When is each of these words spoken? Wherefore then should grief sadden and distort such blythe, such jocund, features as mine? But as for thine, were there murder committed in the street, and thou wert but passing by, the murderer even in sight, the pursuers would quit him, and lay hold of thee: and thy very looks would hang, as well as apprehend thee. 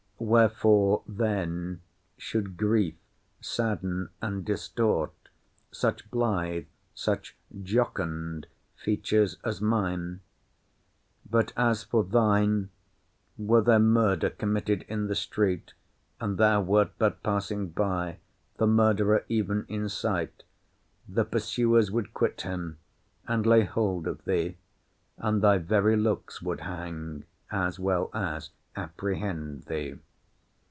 Wherefore 0.23 1.01
then 1.07 1.81
should 2.15 2.55
grief 2.55 2.93
sadden 3.41 4.09
and 4.21 4.45
distort 4.45 5.13
such 5.71 6.11
blythe, 6.11 6.67
such 6.93 7.35
jocund, 7.63 8.45
features 8.75 9.37
as 9.43 9.61
mine? 9.61 10.21
But 11.27 11.53
as 11.57 11.83
for 11.83 12.03
thine, 12.03 12.69
were 13.35 13.63
there 13.63 13.79
murder 13.79 14.29
committed 14.29 14.83
in 14.87 15.07
the 15.07 15.15
street, 15.15 15.73
and 16.19 16.37
thou 16.37 16.61
wert 16.61 16.91
but 16.99 17.23
passing 17.23 17.69
by, 17.69 18.19
the 18.57 18.67
murderer 18.67 19.25
even 19.27 19.65
in 19.67 19.89
sight, 19.89 20.43
the 21.09 21.25
pursuers 21.25 21.89
would 21.89 22.13
quit 22.13 22.41
him, 22.41 22.77
and 23.27 23.47
lay 23.47 23.63
hold 23.63 24.05
of 24.05 24.23
thee: 24.25 24.57
and 25.17 25.41
thy 25.41 25.57
very 25.57 25.97
looks 25.97 26.43
would 26.43 26.59
hang, 26.61 27.23
as 27.49 27.79
well 27.79 28.11
as 28.13 28.51
apprehend 28.75 29.63
thee. 29.63 29.95